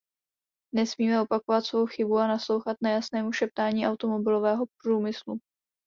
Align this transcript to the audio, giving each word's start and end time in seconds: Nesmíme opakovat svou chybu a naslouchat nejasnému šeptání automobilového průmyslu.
Nesmíme 0.75 1.21
opakovat 1.21 1.61
svou 1.65 1.85
chybu 1.87 2.17
a 2.17 2.27
naslouchat 2.27 2.77
nejasnému 2.81 3.31
šeptání 3.31 3.87
automobilového 3.87 4.65
průmyslu. 4.83 5.37